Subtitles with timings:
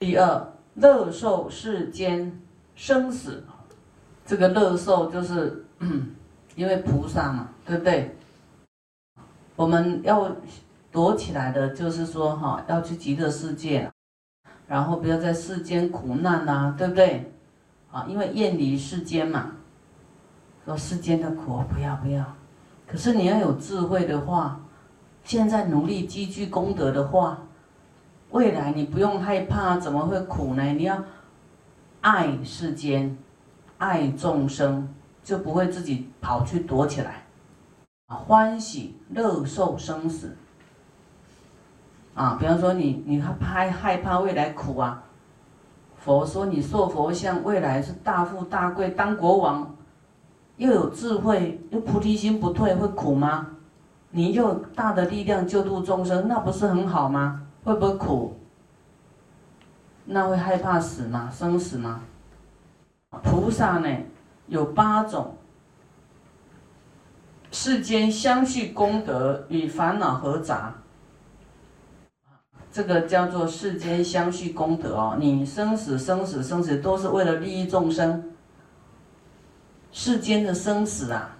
[0.00, 2.40] 第二，乐受世间
[2.74, 3.44] 生死，
[4.24, 5.66] 这个乐受就是
[6.56, 8.16] 因为菩萨嘛，对不对？
[9.56, 10.34] 我们要
[10.90, 13.92] 躲起来的，就是说哈，要去极乐世界，
[14.66, 17.30] 然后不要在世间苦难呐，对不对？
[17.92, 19.52] 啊，因为厌离世间嘛，
[20.64, 22.24] 说世间的苦不要不要。
[22.86, 24.62] 可是你要有智慧的话，
[25.24, 27.38] 现在努力积聚功德的话，
[28.30, 30.62] 未来你不用害怕，怎么会苦呢？
[30.62, 31.02] 你要
[32.00, 33.18] 爱世间，
[33.78, 34.88] 爱众生，
[35.24, 37.24] 就不会自己跑去躲起来。
[38.06, 40.36] 啊欢喜乐受生死，
[42.14, 45.02] 啊，比方说你你害害怕未来苦啊，
[45.96, 49.74] 佛说你受佛像，未来是大富大贵当国王，
[50.56, 53.48] 又有智慧又菩提心不退，会苦吗？
[54.10, 57.42] 你又大的力量救度众生，那不是很好吗？
[57.64, 58.36] 会不会苦？
[60.04, 61.30] 那会害怕死吗？
[61.32, 62.02] 生死吗？
[63.22, 63.88] 菩萨呢，
[64.46, 65.36] 有八种。
[67.52, 70.72] 世间相续功德与烦恼合杂，
[72.70, 75.16] 这个叫做世间相续功德哦。
[75.18, 78.32] 你生死生死生死都是为了利益众生。
[79.90, 81.36] 世间的生死啊，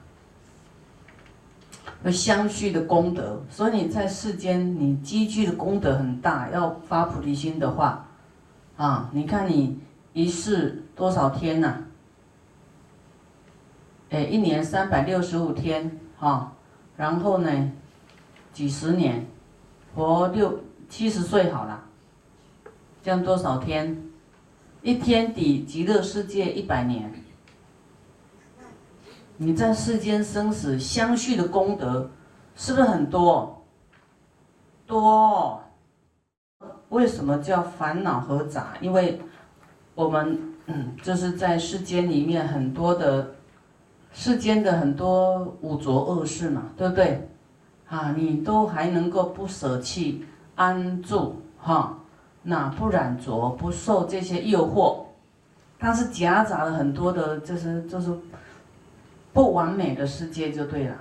[2.03, 6.48] 有相续的功德，所以你在世间你积聚的功德很大。
[6.51, 8.09] 要发菩提心的话，
[8.77, 9.79] 啊，你看你
[10.15, 11.84] 一世多少天呐？
[14.09, 16.53] 哎，一年三百六十五天，哈，
[16.97, 17.71] 然后呢，
[18.53, 19.27] 几十年，
[19.95, 21.84] 活六七十岁好了，
[23.03, 24.03] 这样多少天？
[24.83, 27.12] 一天抵极乐世界一百年。
[29.42, 32.10] 你在世间生死相续的功德，
[32.55, 33.64] 是不是很多？
[34.86, 35.58] 多。
[36.91, 38.74] 为什么叫烦恼和杂？
[38.82, 39.19] 因为
[39.94, 43.30] 我们嗯，就是在世间里面很多的。
[44.12, 47.26] 世间的很多五浊恶事嘛，对不对？
[47.88, 50.26] 啊，你都还能够不舍弃
[50.56, 51.97] 安住哈，
[52.42, 55.04] 那不染浊，不受这些诱惑，
[55.78, 58.10] 它是夹杂了很多的，就是就是
[59.32, 60.96] 不完美的世界就对了，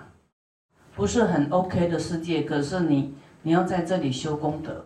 [0.95, 2.44] 不是很 OK 的世界。
[2.44, 4.85] 可是你你要在这里修功德，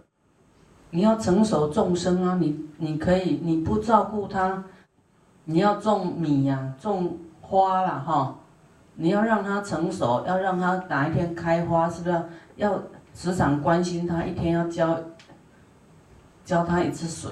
[0.90, 4.64] 你要成熟众生啊，你你可以你不照顾他，
[5.46, 7.18] 你要种米呀，种。
[7.46, 8.36] 花了哈，
[8.96, 12.24] 你要让它成熟，要让它哪一天开花，是不是
[12.56, 12.82] 要
[13.14, 14.24] 时常关心它？
[14.24, 14.98] 一天要浇
[16.44, 17.32] 浇它一次水。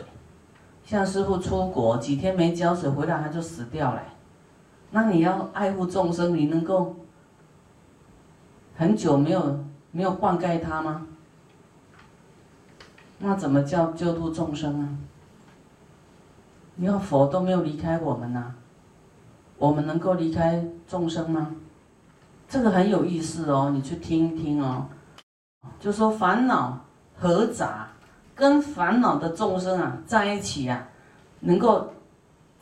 [0.83, 4.03] 像师傅出国几天没浇水，回来它就死掉了。
[4.91, 6.95] 那你要爱护众生，你能够
[8.75, 11.07] 很久没有没有灌溉它吗？
[13.19, 14.89] 那怎么叫救度众生啊？
[16.75, 18.53] 你要佛都没有离开我们呐。
[19.57, 21.55] 我们能够离开众生吗？
[22.49, 24.87] 这个很有意思哦，你去听一听哦。
[25.79, 26.79] 就说烦恼
[27.15, 27.87] 和杂，
[28.33, 30.87] 跟烦恼的众生啊在一起啊，
[31.41, 31.93] 能够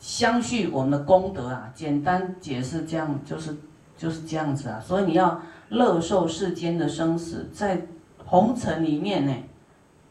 [0.00, 1.70] 相续我们的功德啊。
[1.72, 3.56] 简单解释这样，就是
[3.96, 4.80] 就是这样子啊。
[4.80, 7.86] 所以你要乐受世间的生死，在
[8.24, 9.32] 红尘里面呢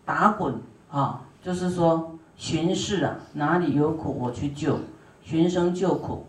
[0.05, 0.55] 打滚
[0.89, 4.77] 啊，就是说巡视啊，哪里有苦我去救，
[5.21, 6.25] 寻生救苦。